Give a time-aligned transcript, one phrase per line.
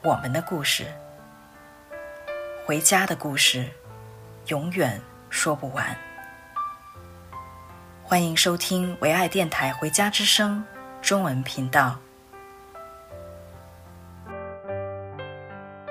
[0.00, 0.84] 我们的故事，
[2.64, 3.68] 回家的故事，
[4.46, 5.84] 永远说不完。
[8.04, 10.64] 欢迎收听唯爱电台《回家之声》
[11.04, 11.98] 中文频道。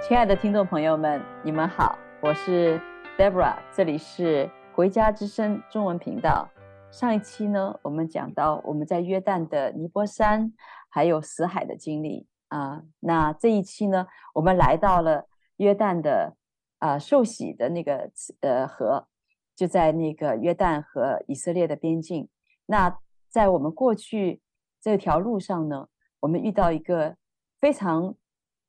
[0.07, 2.79] 亲爱的听众朋友们，你们好，我是
[3.17, 6.47] Deborah，这里是《回家之声》中文频道。
[6.93, 10.53] 上一期呢，我们讲到我们在约旦的尼泊山
[10.87, 12.83] 还有死海的经历啊。
[12.99, 16.35] 那这一期呢，我们来到了约旦的
[16.79, 19.07] 啊受洗的那个呃河，
[19.55, 22.29] 就在那个约旦和以色列的边境。
[22.65, 24.41] 那在我们过去
[24.79, 25.89] 这条路上呢，
[26.21, 27.17] 我们遇到一个
[27.59, 28.15] 非常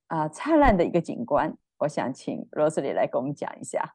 [0.06, 1.56] 啊灿烂的一个景观。
[1.78, 3.94] 我想请 Rosalie 来给我们讲一下。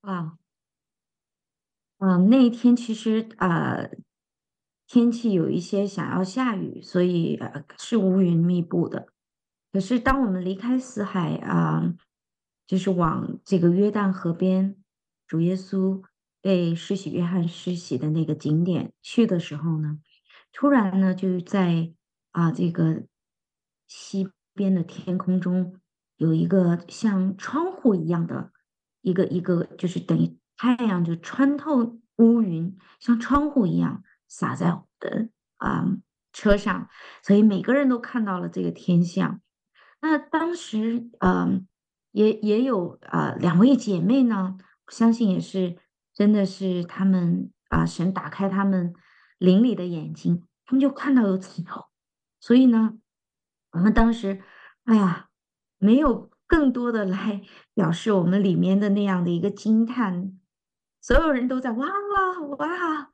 [0.00, 0.36] 啊。
[2.02, 3.90] 嗯，那一天其实呃，
[4.92, 9.06] 天气有一些想要下雨，所以呃是乌云密布的。
[9.72, 11.94] 可是当我们离开死海啊、
[12.66, 14.74] 就是往这个约旦河边，
[15.28, 16.02] 主耶稣
[16.42, 20.00] 被施洗约翰施洗的那个景点去的时候呢，
[20.52, 21.92] 突然呢就在
[22.32, 23.04] 啊、这个
[23.86, 25.76] 西边的天空中
[26.16, 28.50] 有一个像窗户一样的
[29.02, 30.36] 一个一个，就是等于。
[30.56, 35.84] 太阳就穿透乌云，像窗户一样洒在我的啊、
[36.32, 36.88] 车上，
[37.22, 39.40] 所以每个人都看到了这个天象。
[40.00, 41.66] 那当时嗯、
[42.12, 44.56] 也也有啊、两位姐妹呢，
[44.88, 45.76] 相信也是
[46.14, 48.94] 真的是他们啊、神打开他们
[49.38, 51.84] 灵里的眼睛，他们就看到有彩虹。
[52.38, 52.98] 所以呢，
[53.72, 54.40] 我们当时
[54.84, 55.28] 哎呀
[55.78, 57.42] 没有更多的来
[57.74, 60.38] 表示我们里面的那样的一个惊叹。
[61.02, 63.10] 所有人都在哇哇哇！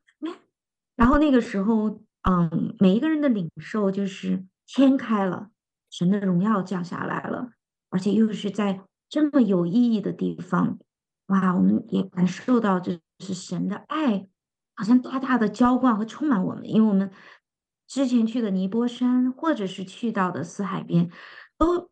[0.97, 5.51] 然后那个时候，嗯，每一个人的领受就是天开了，
[5.91, 7.51] 神的荣耀降下来了，
[7.91, 10.79] 而且又是在这么有意义的地方，
[11.27, 11.55] 哇！
[11.55, 14.27] 我们也感受到这是神的爱，
[14.75, 16.69] 好像大大的浇灌和充满我们。
[16.69, 17.11] 因为我们
[17.87, 21.11] 之前去的尼泊山，或者是去到的死海边，
[21.57, 21.91] 都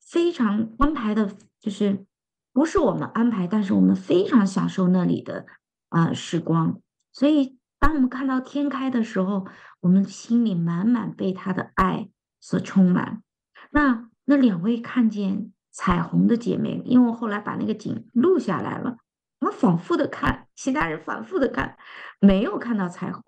[0.00, 2.06] 非常安排的，就是。
[2.54, 5.46] 不是我们安排，但是我们非常享受那里的
[5.88, 6.82] 啊、时光。
[7.10, 9.44] 所以，当我们看到天开的时候，
[9.80, 13.24] 我们心里满满被他的爱所充满。
[13.72, 18.98] 那那两位看见彩虹的姐妹，因为我后来把那个景录下来了，
[19.40, 21.76] 我反复的看，其他人反复的看，
[22.20, 23.20] 没有看到彩虹。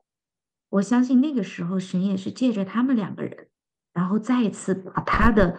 [0.69, 3.49] 我相信那个时候，神也是借着他们两个人，
[3.93, 5.59] 然后再一次把他的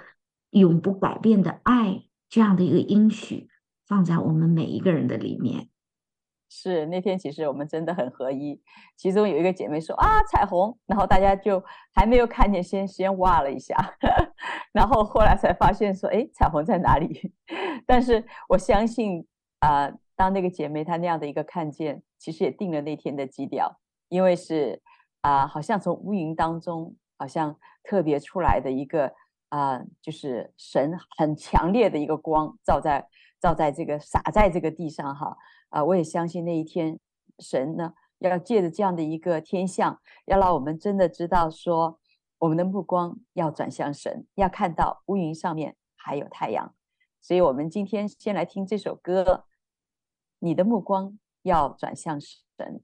[0.52, 3.50] 永不改变的爱这样的一个应许。
[3.86, 5.68] 放在我们每一个人的里面，
[6.50, 8.62] 是那天其实我们真的很合一。
[8.96, 11.64] 其中有一个姐妹说啊彩虹，然后大家就
[11.94, 13.76] 还没有看见，先先哇了一下，
[14.72, 17.34] 然后后来才发现说哎彩虹在哪里？
[17.86, 19.28] 但是我相信
[19.60, 23.80] 啊、当那个姐妹她那样的一个看见，其实也定了那天的基调，
[24.10, 24.82] 因为是
[25.22, 29.12] 啊、好像从乌云当中好像特别出来的一个
[29.56, 33.08] 啊、呃，就是神很强烈的一个光照在。
[33.38, 35.38] 照在这个洒在这个地上哈
[35.70, 35.84] 啊！
[35.84, 37.00] 我也相信那一天，
[37.38, 42.00] 神呢要借着这样的一个天象，要让我们真的知道说，
[42.40, 46.74] 我们的目光要转向神，要看到乌云上面还有太阳。
[47.22, 49.46] 所以，我们今天先来听这首歌，
[50.40, 52.82] 你的目光要转向神。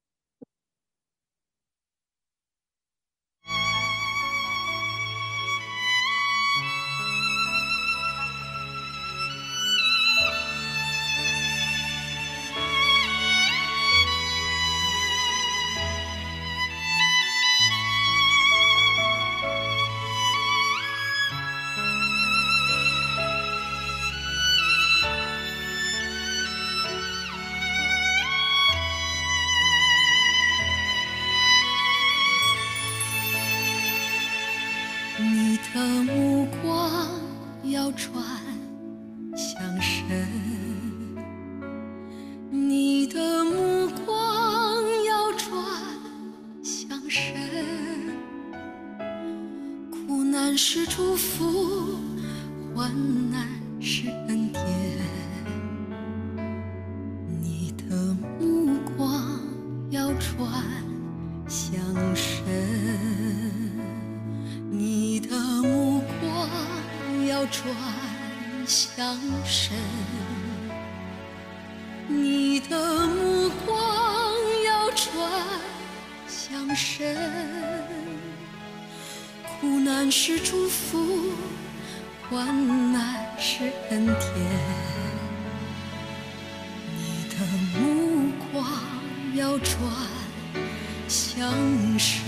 [35.82, 37.10] 的目光
[37.64, 38.14] 要转
[80.24, 81.34] 是祝福，
[82.30, 84.16] 患难是恩典。
[86.96, 87.36] 你的
[87.80, 88.64] 目光
[89.34, 89.82] 要转
[91.08, 91.52] 向
[91.98, 92.22] 谁，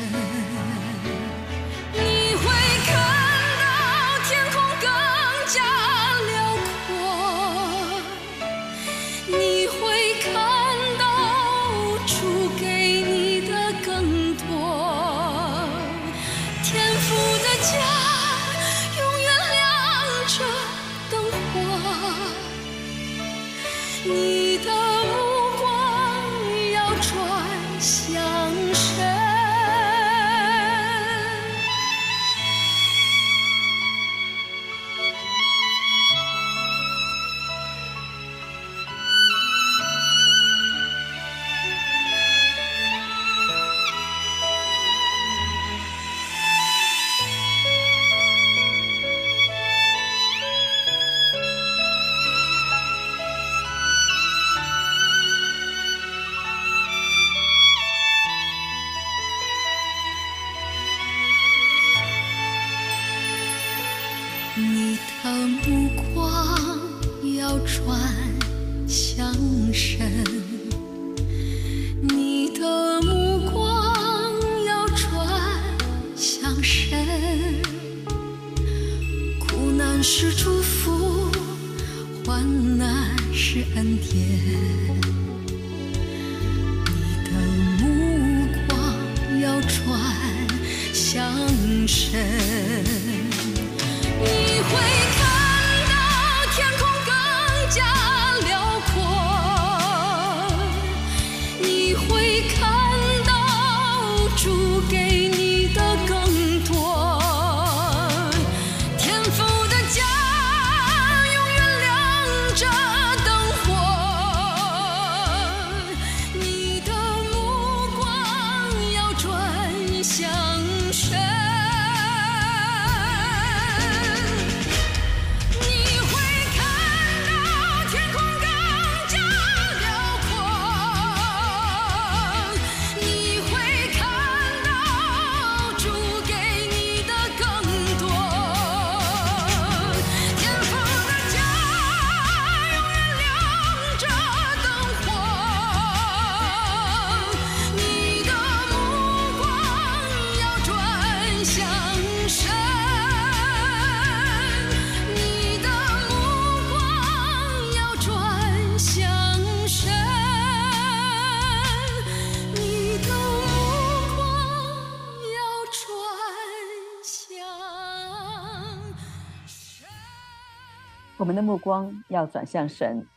[171.23, 173.07] 我们的目光要转向神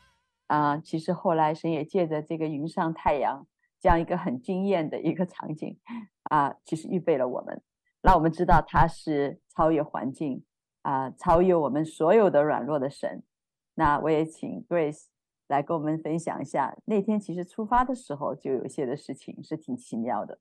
[0.46, 0.76] 啊！
[0.78, 3.44] 其实后来神也借着这个云上太阳
[3.80, 5.76] 这样一个很惊艳的一个场景
[6.30, 7.60] 啊，其实预备了我们，
[8.00, 10.44] 让我们知道他是超越环境
[10.82, 13.24] 啊，超越我们所有的软弱的神。
[13.74, 15.06] 那我也请 Grace
[15.48, 20.38] 来跟我们分享一下，那天其实出发的时候就有一些的事情是挺奇妙的。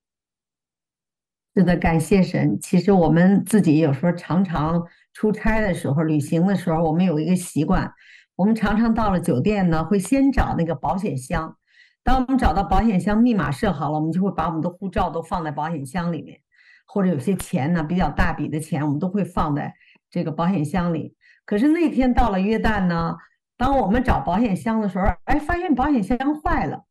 [1.58, 2.60] 是的，感谢神。
[2.60, 7.90] 其实我们自己有时候常常出差的时候、旅行的时候，我们有一个习惯，
[8.36, 11.56] 我们常常到了酒店呢，会先找那个保险箱。
[12.04, 16.38] 当我们找到保险箱密码设好了，我们就会把我们的护照都放在保险箱里面，
[16.88, 19.74] 或者有些钱呢，比较大笔的钱，我们都会放在
[20.12, 21.16] 这个保险箱里。
[21.46, 23.16] 可是那天到了约旦呢，
[23.56, 26.84] 当我们找保险箱的时候，哎，发现保险箱坏了，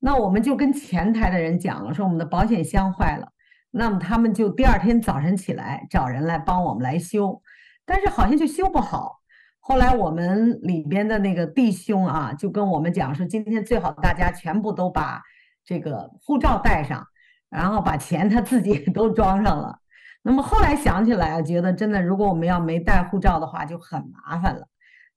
[0.00, 3.28] 那我们就跟前台的人讲了，说我们的保险箱坏了。
[3.70, 7.42] 那么他们就第二天早晨起来找人来帮我们来修，
[7.84, 9.20] 但是好像就修不好。
[9.60, 15.22] 后来我们里边的那个弟兄啊，就跟我们讲说，今天最好大家全部都把
[15.64, 17.06] 这个护照带上，
[17.50, 19.78] 然后把钱他自己 都装上了。
[20.22, 24.66] 那么后来想起来，觉得真的，如果我们要没带护照的话，就很麻烦了。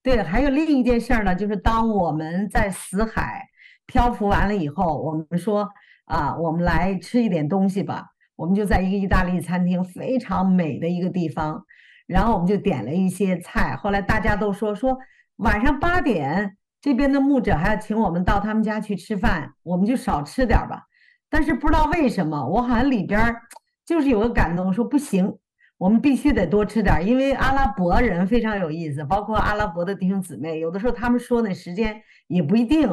[0.03, 3.48] 对，还有另一件事呢，就是当我们在死海
[3.86, 5.70] 漂浮完了以后，我们说
[6.05, 8.11] 啊，我们来吃一点东西吧。
[8.41, 11.63] 我们就在一个意大利餐厅，非常美的一个地方，
[12.07, 13.75] 然后我们就点了一些菜。
[13.75, 14.98] 后来大家都说说
[15.36, 20.88] 晚上八点这边的牧者还要请我们到他们家去吃饭，我们就少吃点吧。
[21.29, 23.36] 但是不知道为什么，我好像里边
[23.86, 25.38] 就是有个感动，说不行，
[25.77, 32.89] 我们必须得多吃点，因为阿拉伯人非常有意思，包括阿拉伯的弟兄姊妹，有的时候他们说那时间也不一定。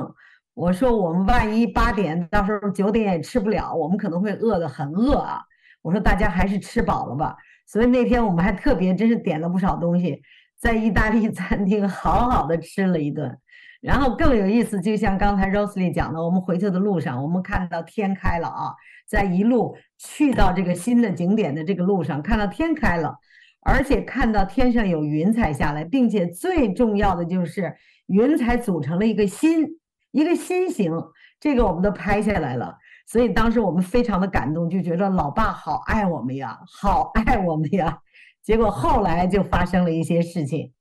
[0.58, 5.40] 我说我们万一八点到时候九点也吃不了，我们可能会饿得很饿啊。
[5.82, 7.36] 我说大家还是吃饱了吧。
[7.64, 10.20] 所以那天我们还特别真是点了不少东西，
[10.58, 13.38] 在意大利餐厅好好的吃了一顿。
[13.80, 18.74] 然后更有意思，就像刚才 Rosely 讲的，我们回去的路上，我们看到天开了啊，
[19.06, 23.16] 在一路去到这个新的景点的这个路上，看到天开了，
[23.62, 29.77] 而且看到天上有云彩下来，并且最重要的就是云彩组成了一个心。
[30.10, 30.92] 一个心形，
[31.38, 38.00] 这个我们都拍下来了，所以当时我们非常的感动，就觉得老爸好爱我们呀，好爱我们呀。
[38.42, 40.72] 结果后来就发生了一些事情，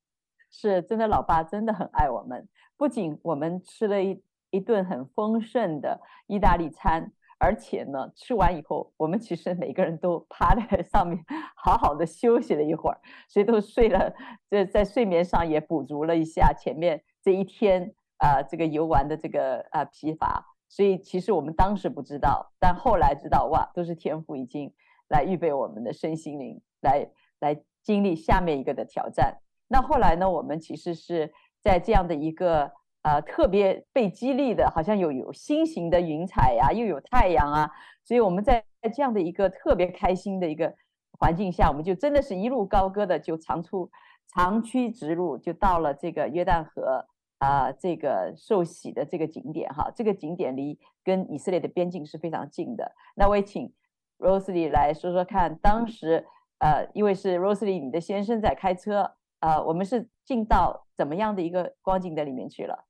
[0.49, 2.47] 是真的，老爸真的很爱我们。
[2.77, 11.21] 不仅我们吃了一一顿很丰盛的意大利餐，而且呢，吃完以后，我们其实每个人都趴在 上面
[11.55, 14.13] 好好的休息了一会儿，所以都睡了，
[14.49, 17.93] 这在睡眠上也补足了一下前面这一天。
[18.17, 24.73] 啊、呃，这个游玩的这个啊、呃、疲乏，所以其实我们当时不知道，但后来知道哇，都是天父已经
[25.07, 27.07] 来预备我们的身心灵，来
[27.39, 29.37] 来经历下面一个的挑战。
[29.67, 31.31] 那后来呢，我们其实是
[31.61, 32.71] 在这样的一个
[33.03, 37.71] 呃特别被激励的，好像有有新型的云彩呀、又有太阳啊，
[38.03, 38.63] 所以我们在
[38.95, 40.73] 这样的一个特别开心的一个
[41.19, 43.89] 环境下，我们就真的是一路高歌的就长出
[44.33, 47.05] 长驱直入，就到了这个约旦河。
[47.39, 52.95] 啊、呃，这个受洗的这个景点哈，这个景点离跟以色列的边境是非常近的。
[53.15, 53.71] 那我也请
[54.17, 56.25] Rosely 来说说看，当时
[56.57, 62.85] 呃，因为是 Rosely 你的先生在开车，呃，我们是进到怎么样的一个光景的里面去了？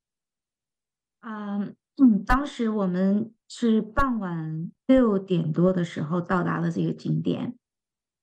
[1.19, 1.57] 啊，
[1.97, 7.57] 嗯，当时我们是傍晚六点多的时候到达了这个景点，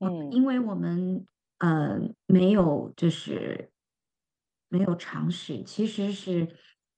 [0.00, 1.26] 嗯，因为我们
[1.59, 3.71] 呃没有就是。
[4.75, 6.49] 没有常识，其实是，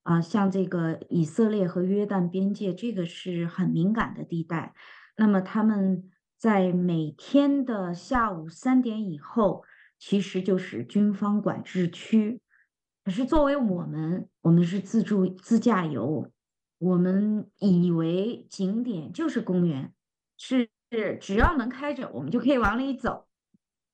[0.02, 4.74] 啊、像这个以色列和约旦边界，这个是很敏感的地带。
[5.14, 9.62] 那么他们在每天的下午三点以后，
[9.98, 12.40] 其实就是军方管制区。
[13.04, 16.32] 可是作为我们，我们是自助自驾游，
[16.78, 19.92] 我们以为景点就是公园，
[20.38, 23.26] 是是只要能开着，我们就可以往里走。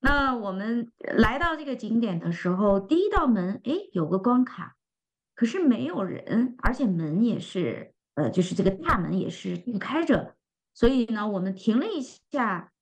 [0.04, 4.75] 那我们来到这个景点的时候，第一道门，哎，有个关卡，
[5.37, 10.35] 可是没有人，而且门也是，呃，就是这个大门也是不开着，
[10.75, 12.00] 所以呢，我们停了一
[12.32, 12.73] 下，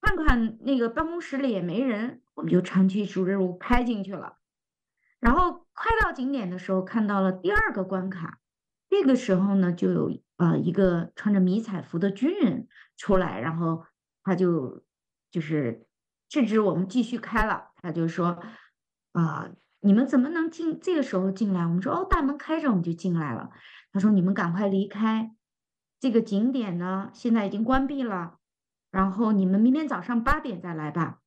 [0.00, 4.38] 看看那个办公室里也没人，我们就长驱直入开进去了。
[5.20, 8.40] 然后快到景点的时候，看到了第二个关卡，
[8.90, 13.84] 这个时候呢，就有呃一个穿着迷彩服的军人出来，然后
[14.24, 14.82] 他就
[15.30, 15.85] 就是。
[16.28, 18.42] 甚至我们继续开了，他就说
[19.12, 19.48] ：“啊、
[19.80, 23.50] 你们怎么能进这个时候进来？”我们说：“哦，大门开着，我们就进来了。”
[23.92, 25.30] 他说：“你们赶快离开，
[26.00, 28.38] 这个景点呢，现在已经关闭了。
[28.90, 31.20] 然后你们明天早上八点再来吧。”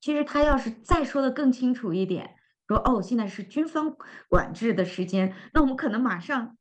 [0.00, 3.94] 其实他要是再说的更清楚一点，说：“哦，现在是军方
[4.28, 6.56] 管制的时间，那我们可能马上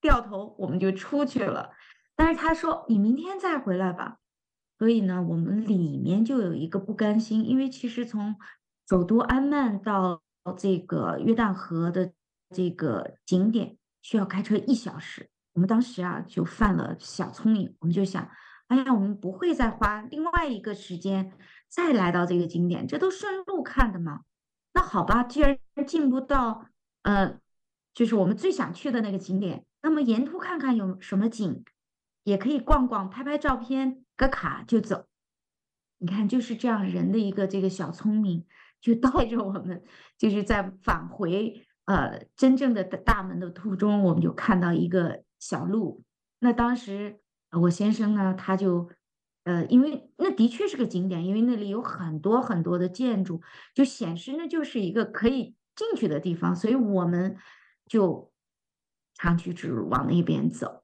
[0.00, 1.72] 掉头，我们就出去了。”
[2.16, 4.18] 但是他说：“你明天再回来吧。”
[4.82, 8.34] 所以呢，我们里面就有一个不甘心，因为其实从
[8.90, 10.20] 首都安曼到
[10.58, 12.12] 这个约旦河的
[12.50, 15.30] 这个景点需要开车一小时。
[15.52, 18.28] 我们当时啊就犯了小聪明，我们就想，
[18.66, 21.30] 哎呀，我们不会再花另外一个时间
[21.68, 24.22] 再来到这个景点，这都顺路看的嘛。
[24.74, 26.66] 那好吧，既然进不到，
[27.04, 27.38] 呃，
[27.94, 31.64] 就是我们最想去的那个景点，那么沿途看看有什么景，
[32.24, 34.04] 也可以逛逛，拍拍照片。
[34.14, 35.06] 个卡就走，
[35.98, 38.46] 你看就是这样，人的一个这个小聪明，
[38.80, 39.82] 就带着我们，
[40.16, 46.04] 就是在返回呃真正的大门的途中，我们就看到一个小路。
[46.38, 48.90] 那当时我先生呢，他就
[49.44, 53.40] 呃，因为那的确是个景点，因为那里有很多很多的建筑，
[53.74, 57.36] 就显示那就是一个可以进去的地方，所以我们
[57.86, 58.30] 就
[59.14, 60.81] 长驱直入往那边走，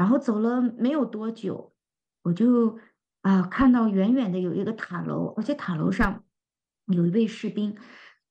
[0.00, 1.74] 然后走了没有多久。
[2.22, 2.78] 我就
[3.20, 6.24] 啊看到远远的有一个塔楼，而且塔楼上
[6.86, 7.76] 有一位士兵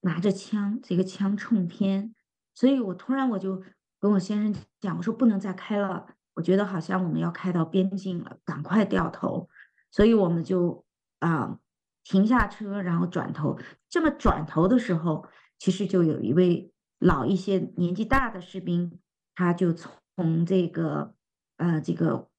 [0.01, 2.15] 拿着枪，这个枪冲天，
[2.55, 3.61] 所以我突然我就
[3.99, 9.47] 跟我先生讲，我说不能再开了，我觉得好像我们要开到边境了，赶快掉头，
[9.91, 10.83] 所以我们就
[11.19, 11.59] 啊
[12.03, 13.59] 停下车，然后转头。
[13.87, 15.27] 这么转头的时候，
[15.59, 18.99] 其实就有一位老一些、年纪大的士兵，
[19.35, 21.13] 他就从这个
[21.59, 22.29] 呃这个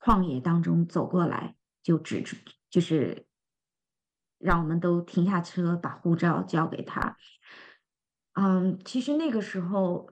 [0.00, 2.36] 旷野当中走过来，就指出
[2.70, 3.26] 就是
[4.38, 7.16] 让我们都停下车，把护照交给他。
[8.32, 10.10] 嗯，其实那个时候，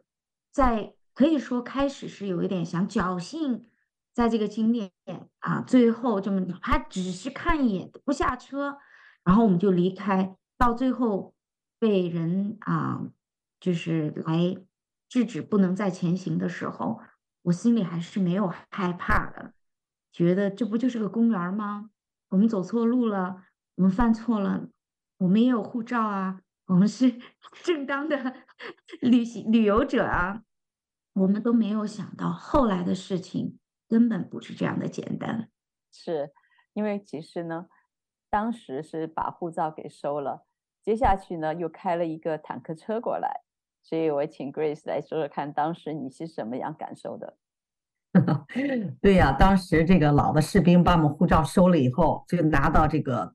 [0.51, 3.71] 在可以说开始是有一点想侥幸，
[4.13, 4.91] 在这个景点
[5.39, 8.79] 啊，最后这么他只是看一眼不下车，
[9.23, 11.35] 然后我们就离开，到最后
[11.79, 13.01] 被人啊，
[13.61, 14.57] 就是来
[15.09, 17.01] 制止不能再前行的时候，
[17.47, 19.53] 我心里还是没有害怕的，
[20.11, 21.91] 觉得这不就是个公园吗？
[22.31, 23.45] 我们走错路了，
[23.77, 24.69] 我们犯错了，
[25.19, 26.41] 我们也有护照啊。
[26.67, 27.21] 我们是
[27.63, 28.35] 正当的
[29.01, 30.43] 旅行旅游者啊，
[31.13, 35.49] 我们都没有想到后来的事情根本不是这样的简单。
[35.93, 36.33] 是
[36.73, 37.69] 因为其实呢，
[38.29, 40.45] 当时是把护照给收了，
[40.83, 43.43] 接下去呢又开了一个坦克车过来，
[43.89, 47.37] 所以我请 Grace 来说说看，当时你是什么样感受的？
[49.01, 53.33] 对呀，当时这个老的士兵把我们护照收了以后，就拿到这个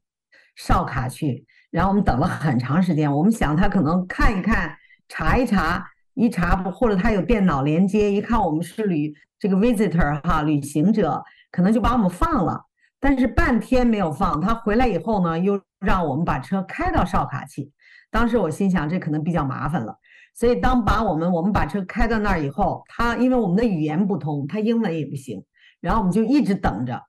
[0.58, 1.46] 哨卡去。
[1.70, 4.76] 然后我们等了很长时间，我们想他可能看一看、
[5.08, 12.66] 查一查，一查或者他有电脑连接，一看我们是旅这个 visitor 哈旅行者，可能就把我们放了。
[13.00, 17.72] 但是半天没有放，他回来以后呢，又让我们把车开到哨卡去。
[18.10, 19.98] 当时我心想，这可能比较麻烦了。
[20.34, 25.44] 所以当把我们我们把车开到那儿以后，他因为我们的语言不通，他英文也不行，
[25.80, 27.02] 然后我们就一直等着。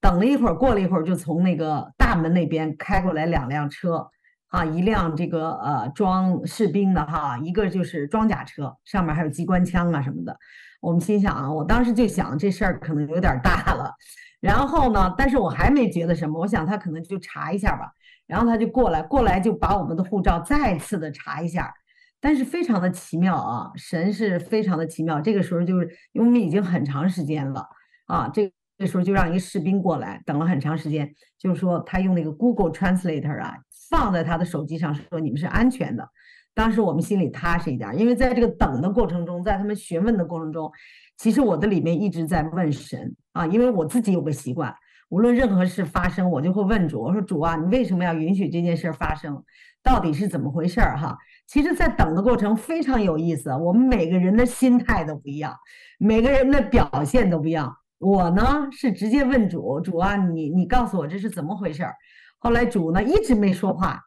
[0.00, 4.08] 等了一会儿，过了一会儿，就从那个大门那边开过来两辆车，
[4.48, 10.34] 啊，一辆这个呃装士兵的哈，一个就是装甲车，上面还有机关枪啊什么的。
[10.80, 13.92] 我们心想啊，我当时就想这事儿可能有点大了。
[14.40, 17.92] 然后呢，但是我还没觉得什么，我想他可能就查一下吧。
[18.26, 21.70] 然后他就过来，过来就把我们的护照再次的查一下。
[22.20, 25.20] 但是非常的奇妙啊，神是非常的奇妙。
[25.20, 27.66] 这个时候就是因为我们已经很长时间了
[28.06, 28.50] 啊，这。
[28.80, 33.54] 这时候就让一个士兵过来，等了很长时间，就是说他用那个 Google Translator 啊，
[33.90, 36.08] 放在他的手机上，说你们是安全的。
[36.54, 40.72] 当时我们心里踏实一点，因为在这个等的过程中，在他们询问的过程中，
[41.18, 44.74] 其实我的里面一直在问神啊，因为我自己有个习惯，
[45.10, 49.44] 无论任何事发生，我就会问主，我说主啊，你为什么要允许这件事发生？
[49.82, 51.18] 到底是怎么回事儿哈？
[51.50, 55.52] 其实，在等的过程非常有意思，我们每个人的心态都不一样，
[55.98, 57.76] 每个人的表现都不一样。
[57.98, 61.92] 我呢是直接问主，主啊，你你告诉我这是怎么回事儿？
[62.38, 64.00] 后来主呢一直没说话。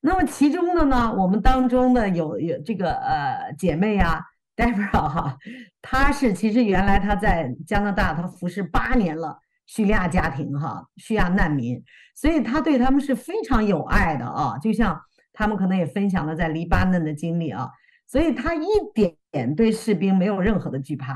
[0.00, 4.20] 那么其中的呢，我们当中的有有这个呃姐妹呀
[4.56, 5.36] ，Deborah 哈，
[5.80, 11.80] 她是其实原来她在加拿大，她服侍八年了叙利亚家庭哈，叙利亚难民，
[12.16, 15.00] 所以她对他们是非常有爱的啊，就像
[15.38, 17.70] 他们可能也分享了在黎巴嫩的经历啊，
[18.08, 21.14] 所以他一点对士兵没有任何的惧怕。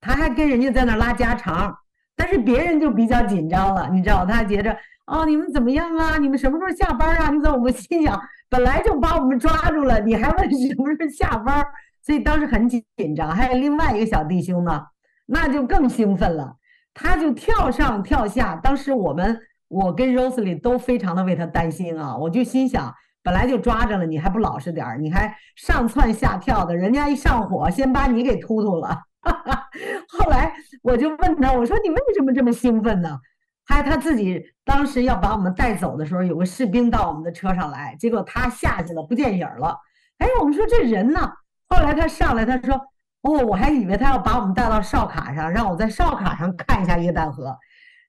[0.00, 1.72] 他还跟人家在那拉家常，
[2.16, 4.26] 但是别人就比较紧张了，你知道？
[4.26, 6.18] 他觉着哦，你们怎么样啊？
[6.18, 7.30] 你们什么时候下班啊？
[7.30, 11.64] 你知道我们 心想，本来就把我们抓住了，你还问什么时候下班？
[12.02, 13.30] 所以当时很紧紧张。
[13.30, 14.84] 还有另外一个小弟兄呢，
[15.26, 16.56] 那就更兴奋了，
[16.92, 18.56] 他就跳上跳下。
[18.56, 28.88] 当时我们我跟 Rosely 都非常的为他担心啊，我就心想，本来就抓着了，你还不老实点儿，你还上窜下跳的，人家一上火，先把你给突突了。
[29.22, 29.68] 哈哈，
[30.08, 30.52] 后来
[30.82, 33.18] 我就问他，我说你为什么这么兴奋呢？
[33.66, 39.78] 还他自己当时要把我们带走的时候，有个士兵到我们的车上来，结果他下去了，不见影了。
[40.18, 41.32] 哎，我们说这人呢？
[41.68, 42.74] 后来他上来，他说
[43.22, 47.56] ：“哦，我还以为他要把我们带到哨卡上，让我在哨卡上看一下约旦河。”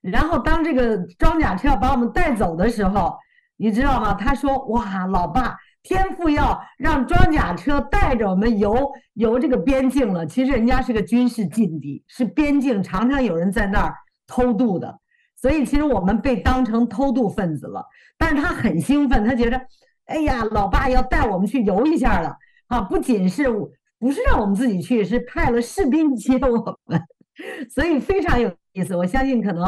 [0.02, 3.16] 然后当这个装甲车要把我们带走的时候，
[3.62, 4.14] 你知道吗？
[4.14, 13.94] 他说：“哇，老爸。”天父要让装甲车带着我们游游这个边境了，其实人家是个军事禁地，是边境，常常有人在那儿
[14.26, 14.98] 偷渡的，
[15.36, 17.84] 所以其实我们被当成偷渡分子了。
[18.18, 19.60] 但是他很兴奋，他觉得，
[20.06, 22.36] 哎呀，老爸要带我们去游一下了
[22.68, 22.80] 啊！
[22.80, 27.00] 不仅是不是让我们自己去，是派了士兵接我们，
[27.74, 28.94] 所以非常有意思。
[28.96, 29.64] 我相信可能，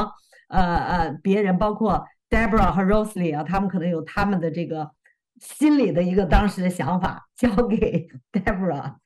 [0.48, 2.04] 呃呃，别人包括
[2.34, 4.90] Deborah 和 Rosely 啊，他们可能有他们的这个。
[5.40, 8.98] 心里的一个当时的想法交给 Deborah，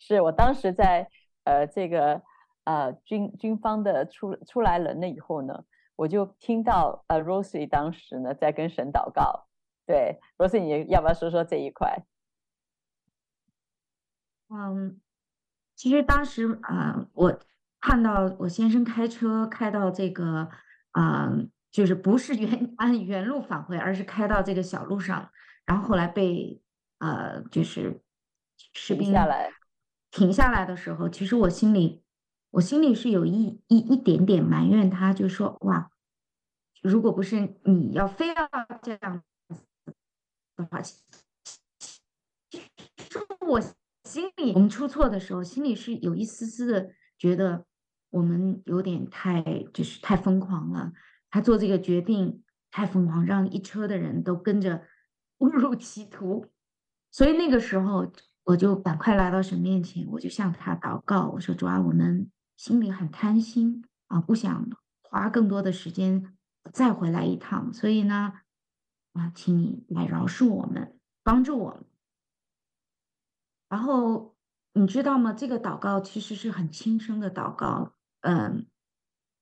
[0.00, 1.08] 是我当时在
[1.44, 2.20] 呃这个
[2.64, 9.46] 呃军军方的出出来人了以后呢，我就听到呃 Rosie 当时呢在跟神祷告，
[9.86, 12.04] 对 Rosie 你要不要说说这一块？
[14.48, 15.00] 嗯，
[15.76, 17.38] 其实当时啊、呃，我
[17.80, 20.48] 看到我先生开车开到这个
[20.90, 25.30] 啊、呃、就是不是原 按原路返回，而是开到这个小路上，
[25.64, 26.60] 然后后来被
[26.98, 28.00] 呃就是
[28.74, 29.52] 士兵停下来，
[30.10, 32.02] 停下来的时候，其实我心里
[32.50, 35.90] 我心里是有一一一点点埋怨他，就说哇，
[36.82, 38.34] 如果不是你要非要
[38.82, 39.22] 这样
[40.56, 40.98] 的话，其
[42.50, 43.60] 实我
[44.04, 47.64] 心里我们出错的时候，心里是有一丝丝的觉得
[48.10, 50.92] 我们有点太就是太疯狂了。
[51.30, 54.82] 他做这个决定太疯狂，让一车的人都跟着
[55.38, 56.46] 误入歧途。
[57.10, 58.12] 所以那个时候，
[58.44, 64.68] 我就赶快来到神面前，我就向他祷告，我说：“主啊，我们心里很贪心啊，不想
[65.02, 66.36] 花更多的时间
[66.72, 67.72] 再回来一趟。
[67.72, 68.32] 所以呢，
[69.12, 71.84] 啊，请你来饶恕我们，帮助我们。”
[73.68, 74.36] 然后
[74.72, 75.32] 你知道吗？
[75.32, 78.66] 这个祷告其实是很轻声的祷告，嗯。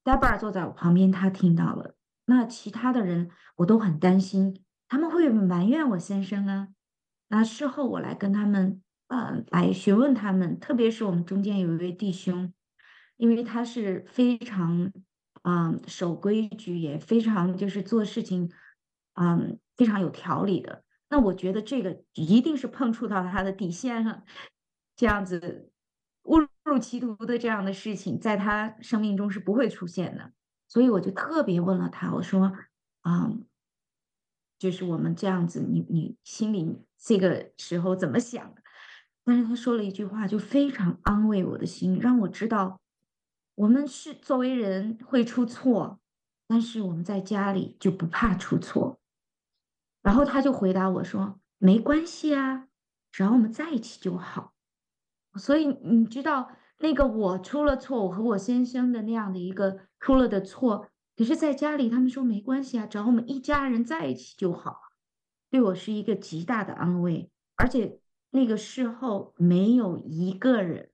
[0.08, 1.94] Debra 坐在我旁边，他听到了。
[2.24, 6.68] 那其他的人，我都很担心，他们会埋怨我先生啊。
[7.28, 12.54] 那事后我来跟他们，呃，来询问他们，特别是我们中间有一位弟兄，
[13.18, 14.90] 因为他是非常，
[15.42, 18.50] 嗯、守规矩，也非常就是做事情，
[19.12, 20.84] 嗯、非常有条理的。
[21.10, 24.22] 那我觉得这个一定是碰触到他的底线了，
[24.96, 25.70] 这样子。
[26.24, 30.32] 误误入歧途的这样的事情，在他生命中是不会出现的，
[30.68, 32.52] 所以我就特别问了他，我说
[33.00, 33.32] ：“啊，
[34.58, 38.62] 就是我们这样子，你你心里这个时候怎么想的？”
[39.24, 42.78] 但是他说了一句话，就非常安慰我的心，让我知道
[43.54, 45.98] 我们是作为人会出错，
[46.46, 49.00] 但是我们在家里就不怕出错。
[50.02, 52.68] 然后他就回答我说：“没关系啊，
[53.10, 54.52] 只要我们在一起就好。”
[55.38, 64.80] 所以你知道那个我出了错，我和我先生的那样的一个出了的错，可是在家里他们说没关系啊，只要我们一家人在一起就好，
[65.50, 67.30] 对我是一个极大的安慰。
[67.56, 67.98] 而且
[68.30, 70.90] 那个事后没有一个人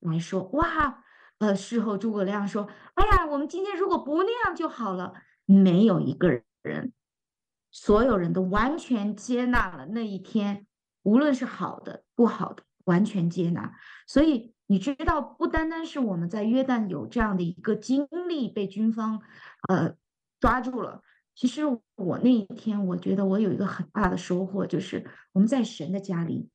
[0.00, 1.04] 来说哇，
[1.38, 5.12] 呃，事后诸葛亮说，哎呀，我们今天如果不那样就好了，
[5.44, 6.92] 没有一个人，
[7.70, 10.66] 所有人都完全接纳了那一天，
[11.02, 12.64] 无论是好的不好的。
[12.84, 13.74] 完全接纳，
[14.06, 19.20] 所以你知道，不单单是我们在约旦有这样的一个经历，被军方
[19.68, 19.94] 呃
[20.38, 21.02] 抓住了。
[21.34, 21.62] 其实
[21.94, 26.50] 我那一天，我觉得我有一个很大的收获，就是我们在神的家里，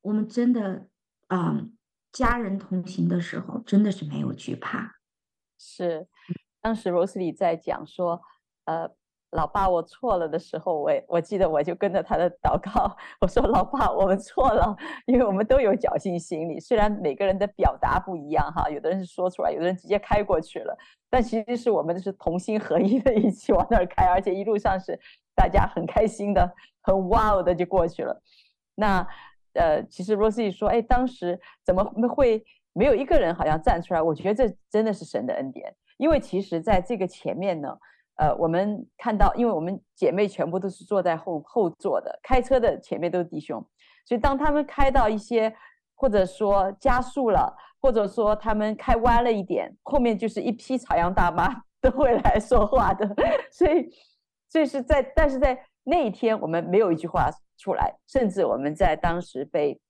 [0.00, 0.88] 我们真的
[1.28, 1.66] 啊、
[2.10, 4.96] 家人同行的时候，真的是没有惧怕。
[5.58, 6.06] 是，
[6.60, 8.22] 当时罗斯里在讲说，
[8.64, 8.94] 呃。
[9.32, 16.60] 老爸，我错了的时候，我我记得我就跟着他的祷告，我说：“老爸，我们错了，因为我们都有侥幸心理。
[16.60, 20.76] 虽然每个人的表达不一样，哈，有的人是说出来，有的人直接开过去了，
[21.08, 25.00] 但其实是我们是同心合一的， 一起往那儿开，而且一路上是
[25.34, 28.20] 大家很开心的，很哇哦的就过去了。
[28.74, 29.06] 那
[29.54, 34.02] 呃，其实 Rosie 说，哎，当时怎么会没有一个人好像站出来？
[34.02, 37.74] 我觉得这真的是神的恩典，因为其实在这个前面呢。”
[38.16, 43.64] 呃，我们看到，因为我们姐妹全部都是坐在后后座的，开车的前面都是弟兄，
[44.04, 45.54] 所以当他们开到一些，
[45.94, 51.48] 或者说加速了，或者说他们开弯了一点，后面就是一批朝阳大妈
[51.80, 53.08] 都会来说话的，
[53.50, 53.90] 所以，
[54.48, 59.80] 所以是在，但是在那一天我们没有一句话出来，甚至我们在当时被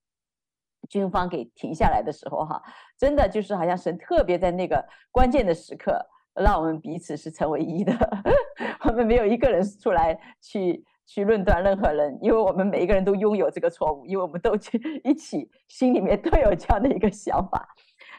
[0.89, 2.63] 军方给停下来的时候，哈，
[2.97, 6.07] 真的就是好像神特别在那个关键的时刻。
[6.35, 7.93] 让我们彼此是成为一的，
[8.89, 17.69] 我们没有一个人出来去去论断任何人，因为我们每一个人都拥有这个错误，因为我们都去一起心里面都有这样的一个想法，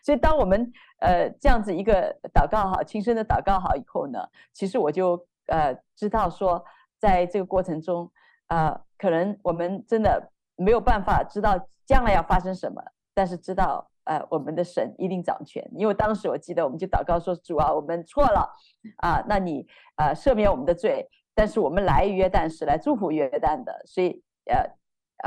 [0.04, 4.20] 所以当我们呃这样子一个祷告好，轻声的祷告好以后呢，
[4.54, 6.64] 其实我就呃知道说，
[7.00, 8.12] 在这个过程中，
[8.48, 13.90] 呃可能我们真的没有办法知道将来要发生什么，但是知道。
[14.06, 18.50] 呃，我们的神一定掌权，因为当时我记得，我们就祷告说：“主啊，我们错了
[18.98, 21.10] 啊，那你呃赦免我们的罪。
[21.36, 24.70] 但是我们来约旦是来祝福约旦的，所以呃，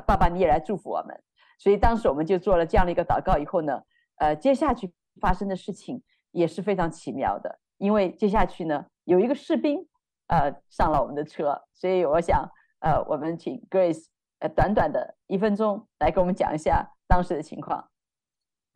[0.06, 1.20] 爸爸你也来祝福我们。
[1.58, 3.82] 所以当时我们就做了这样的一个祷告以后呢，
[4.18, 9.84] 呃，接下去发生的事情也是非常奇妙的，因为接下去呢有一个士兵
[10.28, 14.04] 呃上了我们的车，所以我想呃，我们请 Grace
[14.38, 17.88] 呃短短的一分钟来给我们讲一下当时的情况。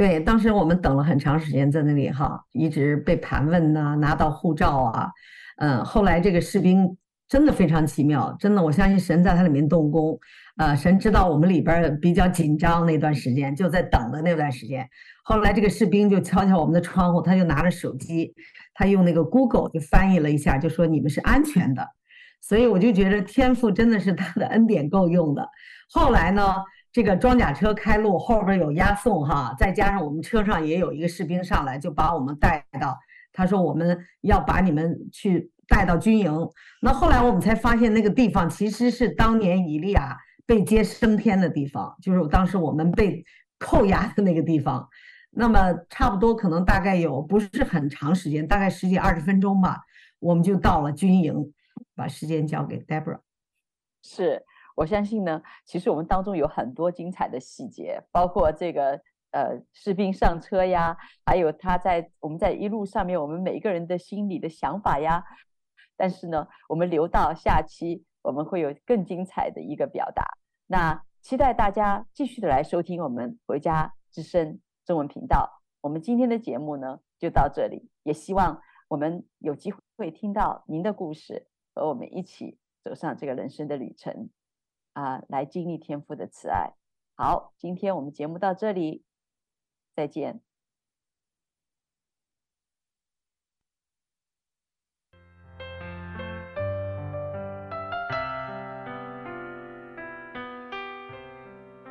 [0.00, 5.10] 对，当时我们等了很长时间在那里哈，一直被盘问呐、拿到护照啊，
[5.58, 6.96] 嗯，后来这个士兵
[7.28, 10.18] 真的非常奇妙，真的，我相信神在它里面动工，
[10.56, 14.88] 呃，神知道我们里边比较紧张那段时间，就在等的那段时间。
[15.22, 18.32] 后来这个士兵就敲敲我们的窗户，他就拿着手机，
[18.72, 21.86] 他用那个 Google 就翻译了一下，就说你们是安全的。
[22.40, 25.46] 所以我就觉得天赋真的是他的恩典够用的。
[25.90, 26.54] 后来呢，
[26.92, 32.98] 这个装甲车开路，后边有押送哈，再加上我们车上也有一个士兵上来，就把我们带到，
[33.32, 35.50] 他说我们要把你们去。
[35.72, 36.32] 带到军营，
[36.82, 43.24] 那后来我们才发现，那个地方其实是当年以利亚被接升天的地方，就是当时我们被
[43.56, 44.88] 扣押的那个地方。
[45.30, 49.80] 那么差不多可能大概有不是很长时间，大概十几二十分钟吧，
[50.18, 51.52] 我们就到了军营，
[51.94, 53.20] 把时间交给 Deborah。
[54.02, 54.42] 是
[54.80, 58.98] 我相信呢，其实我们当中有很多精彩的细节，包括这个
[59.30, 65.22] 呃士兵上车呀，还有他在我们在一路上面，我们每一个人的心里的想法呀。
[65.98, 70.24] 但是呢，我们留到下期，我们会有更精彩的一个表达。
[70.66, 75.60] 那期待大家继续的来收听我们回家之声中文频道。
[75.82, 84.30] 我们今天的节目呢，就到这里，也希望我们有机会听到您的故事，和我们一起走上这个人生的旅程，
[84.92, 86.72] 啊，来经历天父的慈爱。
[87.14, 89.04] 好，今天我们节目到这里，
[89.94, 90.40] 再见。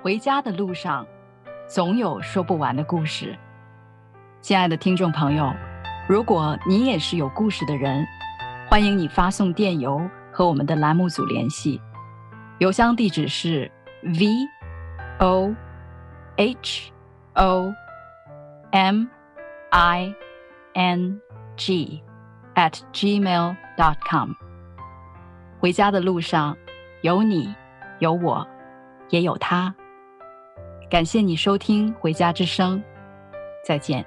[0.01, 1.05] 回家的路上，
[1.67, 3.37] 总有说不完的故事。
[4.41, 5.53] 亲爱的听众朋友，
[6.07, 8.07] 如果你也是有故事的人，
[8.69, 9.99] 欢迎你发送电邮
[10.31, 11.81] 和我们的栏目组联系。
[12.59, 13.71] 邮箱地址是
[14.03, 14.27] v
[15.19, 15.55] o
[16.35, 16.91] h
[17.35, 17.73] o
[18.71, 19.07] m
[19.69, 20.13] i
[20.73, 21.21] n
[21.55, 22.03] g
[22.55, 24.31] at gmail dot com。
[25.59, 26.57] 回家的路上，
[27.01, 27.55] 有你，
[27.99, 28.45] 有我，
[29.09, 29.73] 也有他。
[30.89, 32.77] 感谢你收听《回家之声》，
[33.65, 34.05] 再见。